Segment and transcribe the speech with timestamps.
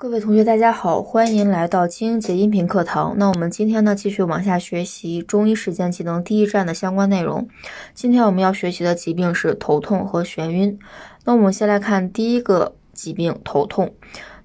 [0.00, 3.14] 各位同学，大家好，欢迎来到精英节音频课堂。
[3.18, 7.48] 那我们今天呢，继续往下学习中医实践技能第一站的相关内容。
[7.94, 10.78] 今天我们要学习的疾病是头痛和眩晕。
[11.24, 13.92] 那我们先来看第一个疾病，头痛。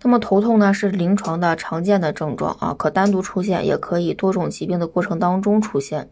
[0.02, 6.10] 那么头痛呢，是临床的常见的症状啊，可单独出现，也可以多种疾病的过程当中出现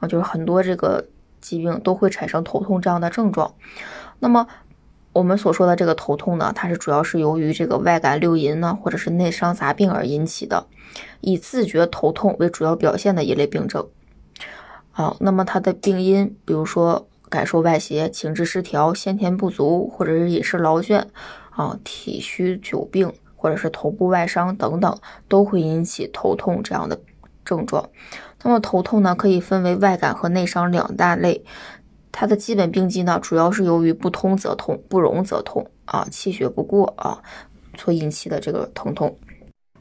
[0.00, 1.02] 啊，就是很多这个
[1.40, 3.54] 疾病都会产生头痛这样的症状。
[4.18, 4.46] 那么
[5.12, 10.66] 我们所说的这个头痛呢，它是主要是由于这个外感六淫呢，或者是内伤杂病而引起的，
[11.20, 13.86] 以自觉头痛为主要表现的一类病症。
[14.90, 21.04] 好，那么它的病因，比如说感受外邪、情志失调、先天不足，或者是饮食劳倦
[21.50, 24.98] 啊、体虚久病，或者是头部外伤等等，
[25.28, 26.98] 都会引起头痛这样的
[27.44, 27.86] 症状。
[28.42, 31.44] 那么头痛呢，可以分为外感和内伤两大类。
[32.12, 37.20] 它的基本病机呢，主要是由于不通则痛，不容则痛啊，气血不过啊
[37.76, 39.16] 所引起的这个疼痛。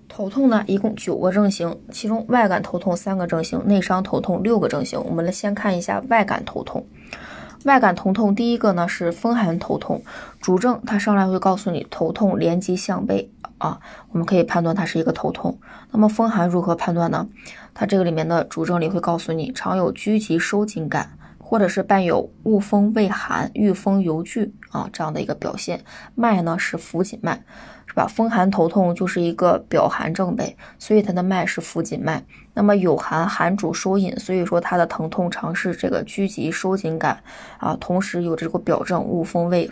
[0.08, 5.02] 头痛呢，一共九个症型，其中外感头痛三个症型，内伤头痛六个症型。
[5.04, 6.88] 我们来先看一下外感头痛。
[7.66, 10.02] 外感头痛，第一个呢是风寒头痛，
[10.42, 13.80] 主症它上来会告诉你头痛连及项背啊，
[14.12, 15.60] 我们可以判断它是一个头痛。
[15.92, 17.28] 那么风寒如何判断呢？
[17.74, 21.18] 它这个里面的主症里会告诉你常有拘急收紧感。
[21.52, 25.84] 或者是伴有恶风畏寒、遇风犹惧啊这样的一个表现，
[26.16, 27.44] 脉呢是浮紧脉，
[27.86, 28.08] 是吧？
[28.08, 32.24] 风寒头痛就是一个表寒症呗，所以它的脉是浮紧脉。
[32.54, 37.22] 那么有寒，寒主收引，所以说它的疼痛常是这个拘急收紧感
[37.58, 39.70] 啊，同时有这个表症恶风畏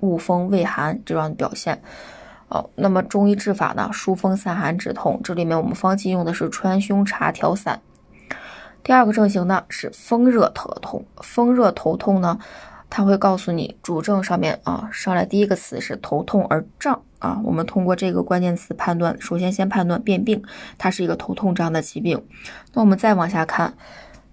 [0.00, 1.80] 恶风畏寒这样的表现。
[2.48, 7.80] 哦，那么中医治法呢，疏风散寒止痛，这里面我们方剂用的是川芎茶调散。
[8.84, 12.38] 第二个症型呢是风热头痛，风热头痛呢，
[12.90, 20.42] 它会告诉你主症上面啊，上来第一个词是头痛而胀啊，我们通过这个关键词判断，首先先判断辨病，
[20.78, 22.20] 它是一个头痛这样的疾病。
[22.72, 23.72] 那我们再往下看，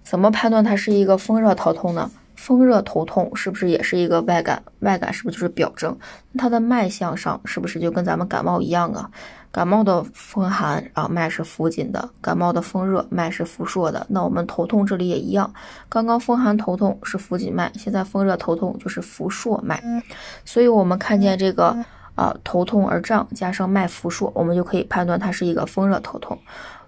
[0.02, 2.10] 怎么判断它是一个风热头痛呢？
[2.34, 4.62] 风热头痛是不是也是一个外感？
[4.80, 5.96] 外感是不是就是表症？
[6.38, 9.10] 它的脉象上是不是就跟咱们感冒一样啊？
[9.52, 14.06] 感冒的风寒啊，脉是浮紧的；感冒的风热，脉是浮数的。
[14.10, 15.52] 那我们头痛这里也一样，
[15.88, 19.82] 刚刚风寒头痛是浮紧脉，现在风热头痛就是浮数脉。
[20.44, 21.76] 所以，我们看见这个
[22.14, 26.38] 啊头痛而胀，加上脉浮数，我们就可以判断它是一个风热头痛。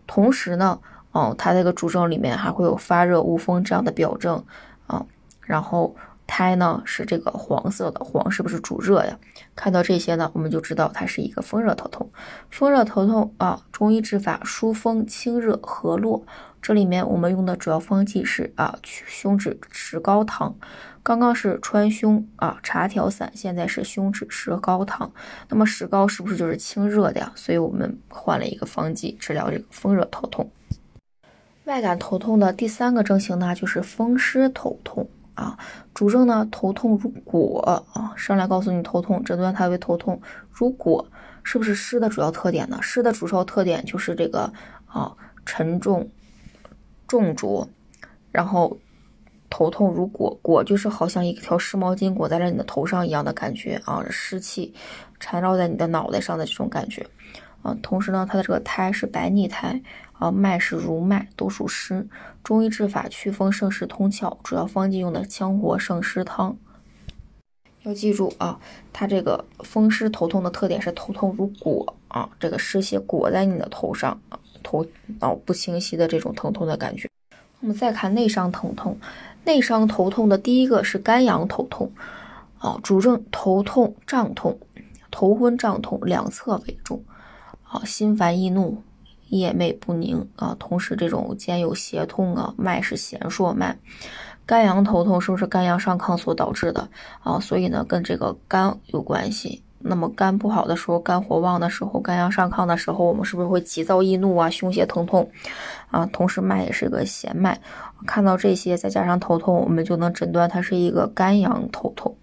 [0.06, 0.78] 同时呢，
[1.10, 4.42] 哦，它这个主症里面还会有发热、恶风这样的表症。
[4.86, 5.04] 啊
[5.40, 9.18] 然后苔呢是这个黄色的，黄是不是主热呀？
[9.54, 12.10] 看到这些呢，我们就知道它是一个风热头痛。
[12.50, 16.24] 风热头痛啊，中医治法疏风清热和络。
[16.60, 20.54] 这里面我们用的主要方剂是啊芎止石膏汤。
[21.02, 25.12] 刚刚是川芎啊茶调散，现在是芎止石膏汤。
[25.48, 27.32] 那么石膏是不是就是清热的呀？
[27.34, 30.50] 所以我们换了一个方剂治疗这个风热头痛。
[31.64, 35.08] 外感头痛的第三个症型呢，就是风湿头痛。
[35.34, 35.58] 啊，
[35.94, 37.60] 主症呢头痛如裹
[37.92, 40.20] 啊，上来告诉你头痛，诊断它为头痛
[40.50, 41.06] 如裹，
[41.42, 42.78] 是不是湿的主要特点呢？
[42.82, 44.52] 湿的主要特点就是这个
[44.86, 45.14] 啊
[45.46, 46.08] 沉重
[47.08, 47.68] 重浊，
[48.30, 48.76] 然后
[49.50, 54.74] 头痛如裹，裹就是好像一条湿毛巾裹在了你的头上一样的感觉啊，湿气
[55.18, 57.06] 缠绕在你的脑袋上的这种感觉
[57.62, 59.80] 啊，同时呢，它的这个苔是白腻苔。
[60.18, 62.06] 啊，脉是如脉，都属湿。
[62.44, 66.56] 中医治法祛风胜湿通窍，主要方剂用的羌活胜湿汤。
[67.82, 68.56] 要记住啊，
[68.92, 74.86] 它这个风湿头痛的特点是头痛如裹啊，这个湿邪裹在你的头上啊，头
[75.18, 77.08] 脑不清晰的这种疼痛的感觉。
[77.58, 78.96] 我们再看内伤疼痛，
[79.42, 81.90] 内伤头痛的第一个是肝阳头痛
[82.58, 84.56] 啊，主症头痛胀痛，
[85.10, 87.02] 头昏胀痛两侧为重，
[87.72, 88.82] 啊，心烦易怒。
[89.28, 93.74] 夜寐不宁啊，同时这种兼有胁痛啊，脉是弦数脉，
[94.44, 96.86] 肝阳头痛是不是肝阳上亢所导致的
[97.22, 97.40] 啊？
[97.40, 99.62] 所以呢，跟这个肝有关系。
[99.78, 105.26] 那么肝不好的时候，肝火旺的时候，肝阳上亢的时候，我们是不是会急躁易怒啊，胸胁疼痛
[105.90, 106.04] 啊？
[106.12, 107.58] 同时脉也是个弦脉，
[108.06, 112.14] 看到这些再加上头痛，我们就能诊断它是一个肝阳头痛。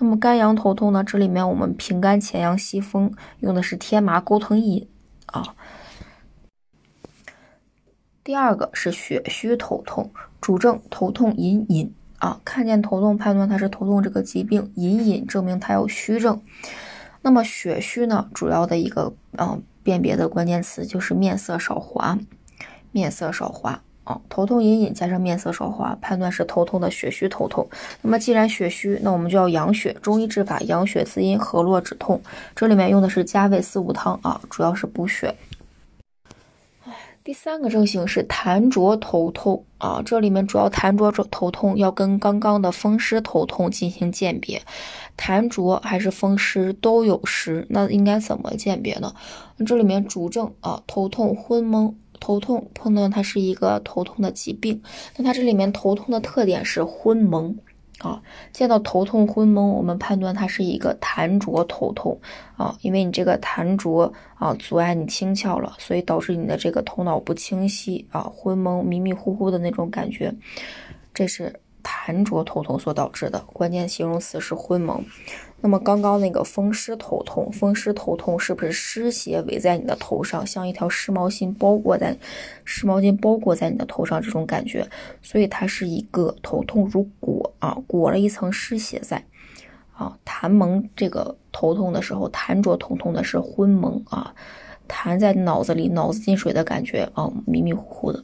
[0.00, 4.88] 那么肝阳头痛呢，这里面我们平肝潜阳息风用的是天麻钩藤饮
[5.26, 5.54] 啊。
[8.22, 10.10] 第二个是血虚头痛，
[10.40, 16.40] 主症头痛隐隐啊，看见头痛判断它是头痛这个疾病，隐隐证明它有虚症。
[17.22, 22.18] 那么血虚呢，主要的一个嗯辨别的关键词就是面色少滑，
[22.92, 27.68] 面色少滑啊，头痛隐隐加上面色少华，判断是头痛的血虚头痛。
[28.00, 29.94] 那么既然血虚，那我们就要养血。
[30.00, 32.18] 中医治法养血滋阴，和络止痛。
[32.56, 35.34] 这里面用的是加味四物汤啊，主要是补血。
[37.22, 44.62] 第三个症型是痰浊头痛啊，这里面主要痰浊头痛要跟刚刚的风湿头痛进行鉴别，
[45.18, 49.14] 痰浊还是风湿都有湿，那应该怎么鉴别呢？
[49.66, 54.80] 这里面主症啊，头痛昏蒙，头痛判断它是一个头痛的疾病，
[55.16, 57.56] 那它这里面头痛的特点是昏蒙。
[57.98, 58.22] 啊，
[58.52, 62.16] 见到头痛昏蒙，我们判断它是一个痰浊头痛
[62.56, 70.32] 啊，因为你这个痰浊啊阻碍你清窍了，所以导致你的这个头脑不清晰啊，昏蒙迷迷糊糊的那种感觉，
[71.12, 71.52] 这是。
[71.88, 75.02] 痰浊头痛所导致的关键形容词是昏蒙。
[75.60, 82.14] 那么刚刚那个风湿头痛，风湿头痛是不是湿邪围在你的头上，像一条湿毛巾包裹在
[82.64, 84.86] 湿毛巾包裹在你的头上这种感觉？
[85.22, 89.24] 所以它是一个头痛如裹啊，裹了一层湿邪在
[89.94, 90.16] 啊。
[90.26, 94.34] 痰蒙这个头痛的时候，痰浊头痛的是昏蒙啊，
[94.86, 98.22] 痰在脑子里，脑子进水的感觉啊，迷迷糊糊的。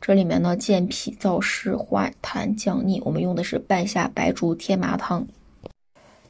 [0.00, 5.26] 这里面呢，健脾燥湿、化痰降逆，我们用的是半夏白术天麻汤。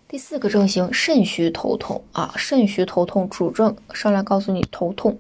[0.08, 5.16] 第四个症型，肾虚头痛啊，肾虚头痛主症上来告诉你头痛，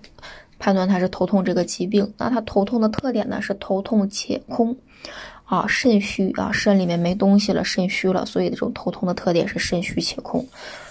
[0.58, 2.10] 判断它是头痛这个疾病。
[2.16, 4.74] 那它头痛的特点呢是头痛且空
[5.44, 10.44] 啊，肾虚啊，肾里面没东西了，肾虚了，所以这种头痛的特点是肾虚且空。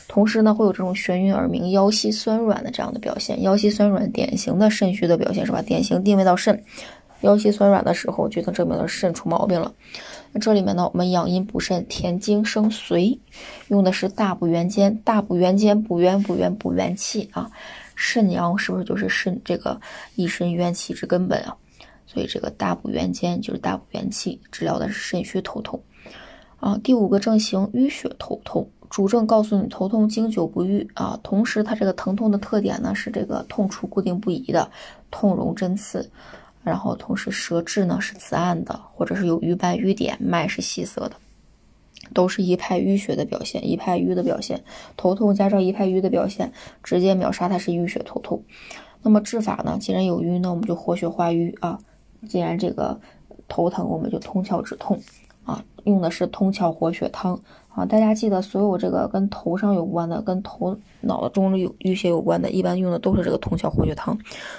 [0.08, 3.42] 同时呢，会有这种眩晕耳鸣、腰膝酸软的这样的表现。
[3.42, 5.62] 腰膝酸软，典型的肾虚的表现是吧？
[5.62, 6.64] 典型定位到肾。
[7.22, 9.74] 腰膝酸软的时候，就能证明了肾出毛病了。
[10.32, 13.18] 那这里面呢，我们养阴补肾、填精生髓，
[13.70, 14.96] 用的是大补元间。
[15.04, 17.50] 大补元间，补元补元补元气啊。
[17.96, 19.80] 肾阳是不是就是肾这个
[20.16, 21.56] 一身元气之根本啊？
[22.06, 25.82] 所以这个大补元间就是大补元气，治疗的是肾虚头痛
[26.60, 26.80] 啊。
[26.84, 31.20] 第五个症型淤血头痛，主症告诉你头痛经久不愈啊。
[31.24, 34.70] 同时它这个疼痛的特点呢是这个痛处固定不移的，
[35.10, 36.08] 痛容针刺。
[36.68, 41.14] 然后同时舌质呢是紫暗的，或者是有瘀斑瘀点，脉是细涩的，
[42.14, 44.62] 都是一派淤血的表现，一派瘀的表现。
[44.98, 46.52] 头痛加上一派瘀的表现，
[46.84, 48.44] 直接秒杀它是淤血头痛。
[49.04, 49.78] 那么治法呢？
[49.80, 51.80] 既然有瘀，那我们就活血化瘀啊。
[52.28, 53.00] 既然这个
[53.48, 55.00] 头疼，我们就通窍止痛，
[55.88, 57.42] 用的是通窍活血汤。
[57.70, 64.18] 啊，大家记得，所有这个跟头上有关的、跟头脑中有淤血有关的，一般用的都是这个通窍活血汤，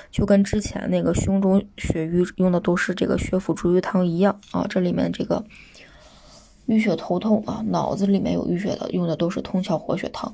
[0.09, 4.65] 就跟之前那个胸中血瘀用的都是这个血府逐瘀汤一样啊。
[4.69, 5.45] 这里面这个
[6.69, 10.33] 淤血头痛啊，脑子里面有淤血的，用的都是通窍活血汤。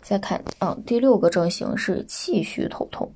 [0.00, 3.12] 再看啊，第六个症型是气虚头痛，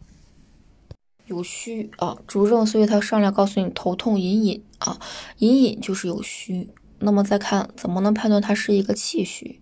[1.24, 4.98] 有虚啊，主症，所以他上来告诉你头痛隐隐啊，
[5.38, 6.68] 隐隐就是有虚。
[7.00, 9.60] 那么再看，怎么能判断它是一个气虚？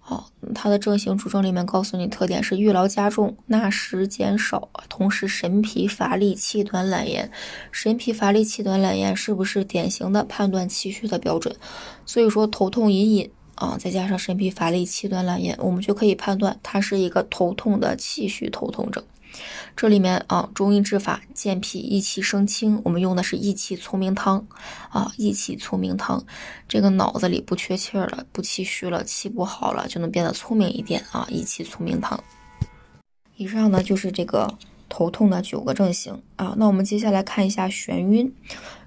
[0.00, 7.30] 好，它的症型主症里面告诉你特点是愈劳加重、纳食减少，同时神疲乏力、气短懒言。
[7.70, 11.54] 神疲乏力、气短懒言是不是典型的判断气虚的标准？
[12.06, 19.02] 所以说头痛隐隐啊，再加上神疲乏力、气短懒言，我们就可以判断它是一个头痛的气虚头痛症。
[19.76, 24.44] 这里面啊，中医治法健脾益气生清，我们用的是益气聪明汤
[24.90, 26.24] 啊，益气聪明汤。
[26.66, 32.18] 这个脑子里不缺气儿了，不气虚了，气不好了，就能变得聪明一点啊，益气聪明汤。
[33.36, 34.52] 以上呢就是这个
[34.88, 36.54] 头痛的九个症型啊。
[36.56, 38.32] 那我们接下来看一下眩晕，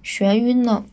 [0.04, 0.84] 眩晕呢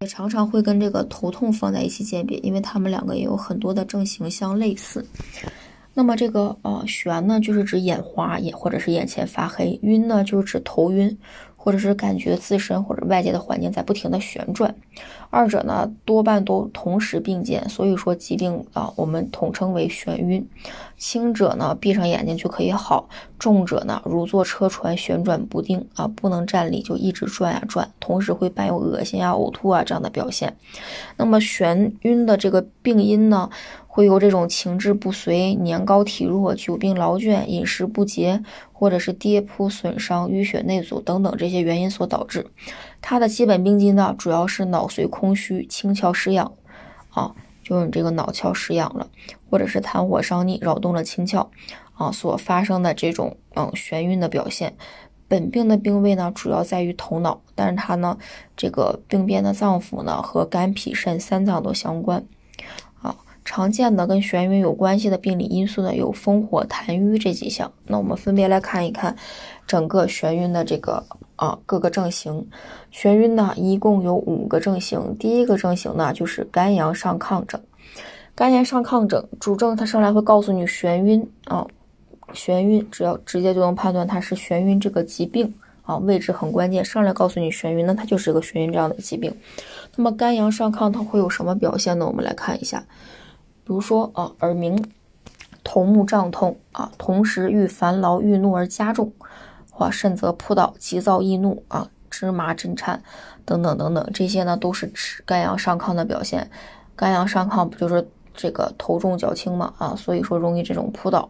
[0.00, 5.06] 也常常会跟这个头痛放在一起鉴别，因为他们两个也有很多的症型相类似。
[5.94, 11.16] 那么这个呃眩呢，就是指眼花也或者是眼前发黑；晕呢，就是指头晕，
[11.66, 14.72] 或者是感觉自身或者外界的环境在不停的旋转。
[15.30, 20.48] 二者呢，多半都同时并见，所以说疾病啊，我们统称为眩晕。
[20.96, 30.56] 轻者呢，闭上眼睛就可以好；重者呢，如坐车船旋转不定啊，不能站立，就一直转呀转，同时会伴有恶心啊、呕吐啊这样的表现。
[31.16, 33.50] 那么眩晕的这个病因呢？
[33.96, 42.46] 会有这种情志不遂、年高体弱、久病劳倦、饮食不节，或者是跌扑损伤、淤血内阻等等这些原因所导致。
[43.00, 46.52] 它的基本病机呢，主要是脑髓空虚、清窍失养，
[47.08, 49.08] 啊，就是你这个脑窍失养了，
[49.48, 51.46] 或者是痰火伤逆，扰动了清窍，
[51.94, 54.76] 啊，所发生的这种嗯眩晕的表现。
[55.26, 58.18] 本病的病位呢，主要在于头脑，但是它呢，
[58.58, 62.26] 这个病变的脏腑呢，和肝脾肾三脏都相关。
[63.46, 67.72] 常见的跟眩晕有关系的病理因素呢，有风火痰瘀这几项。
[67.86, 69.16] 那我们分别来看一看
[69.66, 71.02] 整个眩晕的这个
[71.36, 72.46] 啊各个症型。
[72.92, 75.16] 眩晕呢，一共有五个症型。
[75.18, 77.58] 第一个症型呢，就是肝阳上亢症。
[78.34, 81.66] 肝炎上亢症主症，它上来会告诉你眩晕啊，
[82.34, 86.84] 眩晕，只要直接就能判断它是眩晕这个疾病啊，位置很关键。
[86.84, 89.32] 上来告诉你眩晕，那它就是一个眩晕这样的疾病。
[89.94, 92.06] 那么肝阳上亢，它会有什么表现呢？
[92.06, 92.84] 我们来看一下，
[93.66, 94.82] 比如说啊，耳鸣。
[95.68, 99.12] 头目胀痛啊，同时遇烦劳郁怒而加重，
[99.68, 103.02] 或甚则扑倒、急躁易怒啊，芝麻震颤
[103.44, 104.92] 等等等等，这些呢都是
[105.26, 106.48] 肝阳上亢的表现。
[106.94, 111.28] 肝阳上亢不就是这个头重脚轻嘛啊，所以说容易这种扑倒。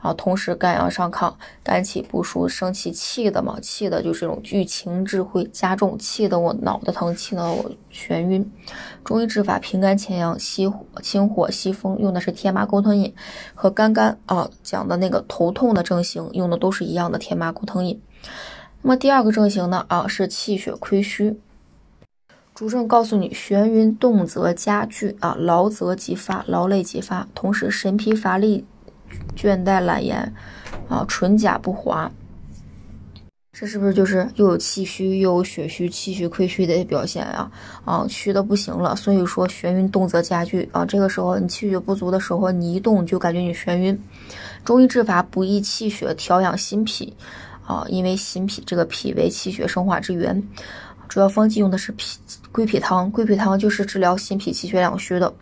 [0.00, 8.48] 啊，同时肝阳上亢，肝气不舒，生气气的嘛，气的就是这种郁情志会加重，气的我脑袋疼，气的我眩晕。
[9.04, 13.12] 中医治法平肝潜阳，熄火清火熄风，用的是天麻钩藤饮，
[13.54, 18.00] 和刚刚啊讲的那个头痛的症型用的都是一样的天麻钩藤饮。
[18.82, 21.40] 那么第二个症型呢啊是气血亏虚，
[22.54, 28.64] 主症告诉你眩晕，动则加剧啊，劳则即发，劳累即发，同时神疲乏力。
[29.38, 30.34] 倦怠懒言
[30.88, 32.10] 啊，唇甲不滑，
[33.52, 37.48] 这是不是就是又有气虚又有血虚、气血亏虚的表现呀？
[37.84, 40.84] 啊，虚的不行了，所以说眩晕动则加剧啊。
[40.84, 43.96] 这个时候你气血不足的时候，你一动就感觉你眩晕。
[44.64, 47.16] 中医治法补益气血，调养心脾
[47.64, 50.42] 啊，因为心脾这个脾为气血生化之源，
[51.08, 52.18] 主要方剂用的是脾
[52.50, 55.32] 归脾汤，归脾汤就是治疗心脾气血两虚的。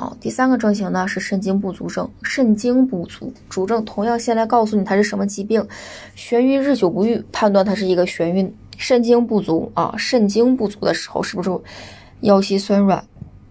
[0.00, 5.62] 啊，第三个症型呢是肾精不足症，肾精不足主症同样先来告诉你它是什么疾病，
[6.16, 8.50] 眩晕日久不愈，判断它是一个眩晕。
[8.78, 11.50] 肾精不足啊，肾精不足的时候是不是
[12.20, 13.04] 腰膝酸软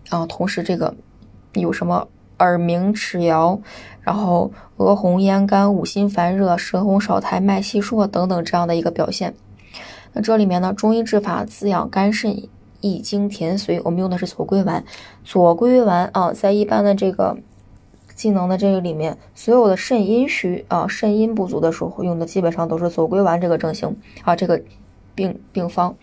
[0.10, 0.26] 啊？
[0.26, 0.92] 同时这个
[1.54, 2.08] 有什么
[2.40, 3.62] 耳鸣、齿摇，
[4.02, 9.36] 然后额红咽干、五心烦热、舌红少苔、脉细数等等这样的一个表现。
[10.14, 12.50] 那这里面呢，中医治法滋养肝肾。
[12.82, 14.84] 益精填髓，我们用的是左归丸。
[15.24, 17.38] 左归丸啊，在一般的这个
[18.16, 24.62] 技能的这个里面，所有的肾阴虚啊、肾阴不足的时候用的基本上都是左归丸这个症型啊，这个
[25.16, 25.96] 病病方。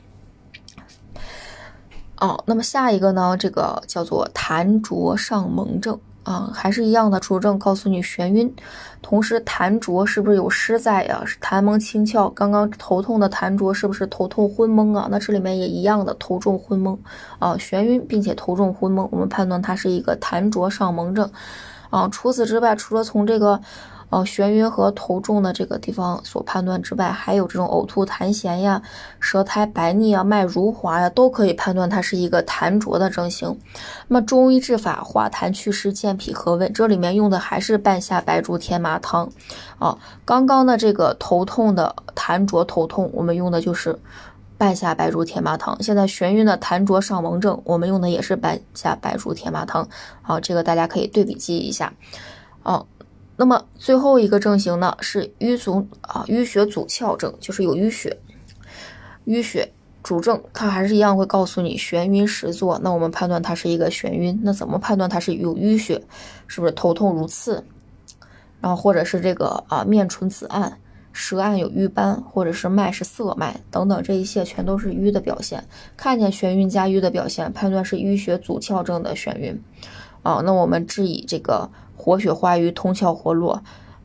[2.18, 6.00] 哦，那么下一个呢，这个叫做痰浊上蒙症。
[6.26, 8.52] 啊，还是一样的主症，告诉你眩晕，
[9.00, 11.22] 同时痰浊是不是有湿在呀？
[11.24, 12.28] 是痰蒙清窍。
[12.30, 15.06] 刚刚头痛的痰浊是不是头痛昏蒙啊？
[15.08, 16.98] 那这里面也一样的头重昏蒙
[17.38, 21.30] 啊，眩晕并且头重昏蒙，我们判断它是一个痰浊上蒙症
[21.90, 22.08] 啊。
[22.08, 23.60] 除此之外，除了从这个。
[24.08, 28.80] 哦，眩晕和头重的这个地方所判断之外，还有这种呕吐、痰涎呀、
[29.18, 33.58] 舌苔白腻啊、脉如滑呀，都可以判断它是一个痰浊的症型。
[34.06, 39.28] 那么中医治法化痰祛湿、健脾和胃，这里面用的还是半夏白术天麻汤。
[39.80, 43.98] 啊，刚刚的这个头痛的痰浊头痛，我们用的就是
[44.56, 45.76] 半夏白术天麻汤。
[45.82, 49.88] 现在眩晕的痰浊上蒙症，我们用的也是半夏白术天麻汤。
[50.22, 51.92] 好，这个大家可以对比记一下。
[52.62, 52.86] 哦。
[53.36, 58.18] 那么最后一个症型呢是淤阻啊淤血阻窍症，就是有淤血，
[59.26, 59.70] 淤血
[60.02, 62.80] 主症，它还是一样会告诉你眩晕实作。
[62.82, 66.02] 那我们判断它是一个眩晕，那怎么判断它是有淤血？
[66.46, 67.62] 是不是头痛如刺？
[68.60, 70.78] 然后或者是这个啊面唇紫暗，
[71.12, 75.62] 舌暗有瘀斑，或者是脉是涩脉等等，这一切全都是瘀的表现。
[75.96, 79.62] 看见眩晕加瘀的表现，判断是淤血阻窍症的眩晕。
[80.26, 81.70] 啊，那我们治以这个。
[81.98, 83.60] 活血化瘀，通窍活络，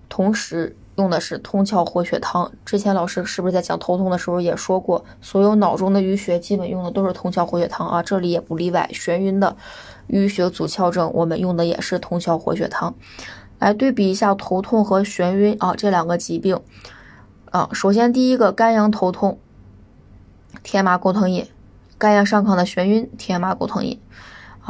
[0.07, 2.49] 同时用的是通窍活血汤。
[2.65, 8.01] 之前老师是不是在讲头痛的时候也说过，所有脑中的淤血基本用的都是通窍活血汤啊？
[8.01, 8.89] 这里也不例外。
[8.93, 9.55] 眩晕的
[10.07, 12.95] 淤血阻窍症，我们用的也是通窍活血汤。
[13.59, 16.57] 来对比一下头痛和眩晕啊这两个疾病
[17.51, 17.69] 啊。
[17.73, 19.37] 首先第一个肝阳头痛，
[20.63, 21.43] 天麻钩藤饮；
[21.97, 23.99] 肝阳上亢的眩晕，天麻钩藤饮。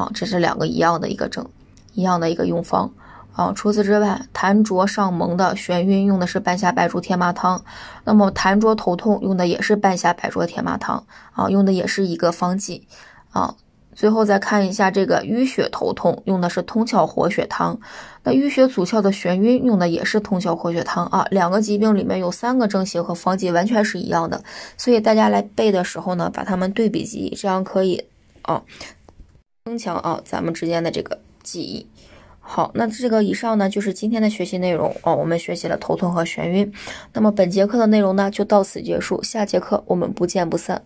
[0.02, 1.48] 啊，这是两个一样的一个症，
[1.94, 2.92] 一样的一个用方。
[3.34, 7.64] 啊，除此之外，痰浊上蒙的眩晕用的是半夏白术天麻汤，
[8.04, 12.86] 那么痰浊头痛用的也是半夏白术天麻汤，啊，用的也是一个方剂，
[13.30, 13.56] 啊，
[13.96, 17.80] 最后再看一下这个淤血头痛用的是通窍活血汤，
[18.24, 24.44] 那淤血阻窍的眩晕用的也是通窍活血汤啊，两个疾病里面有三个症型和方剂完全是一样的，
[24.76, 28.04] 所以大家来背的时候呢，把它们对比记忆，这样可以
[28.42, 28.62] 啊，
[29.72, 31.88] 增强啊咱们之间的这个记忆。
[32.42, 35.16] 好，那这个以上呢就是今天的学习内容哦。
[35.16, 36.70] 我们学习了头痛和眩晕，
[37.14, 40.82] 那么本节课的内容呢就到此结束，下节课我们不见不散。